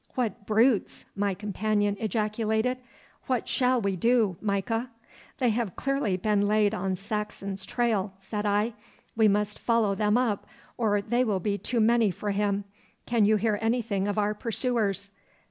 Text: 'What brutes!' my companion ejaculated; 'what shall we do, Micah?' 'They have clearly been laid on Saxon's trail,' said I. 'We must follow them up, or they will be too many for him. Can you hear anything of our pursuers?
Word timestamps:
'What 0.15 0.47
brutes!' 0.47 1.05
my 1.15 1.35
companion 1.35 1.95
ejaculated; 1.99 2.79
'what 3.27 3.47
shall 3.47 3.79
we 3.79 3.95
do, 3.95 4.35
Micah?' 4.41 4.89
'They 5.37 5.51
have 5.51 5.75
clearly 5.75 6.17
been 6.17 6.47
laid 6.47 6.73
on 6.73 6.95
Saxon's 6.95 7.67
trail,' 7.67 8.11
said 8.17 8.43
I. 8.43 8.73
'We 9.15 9.27
must 9.27 9.59
follow 9.59 9.93
them 9.93 10.17
up, 10.17 10.47
or 10.75 11.03
they 11.03 11.23
will 11.23 11.39
be 11.39 11.59
too 11.59 11.79
many 11.79 12.09
for 12.09 12.31
him. 12.31 12.63
Can 13.05 13.25
you 13.25 13.35
hear 13.35 13.59
anything 13.61 14.07
of 14.07 14.17
our 14.17 14.33
pursuers? 14.33 15.11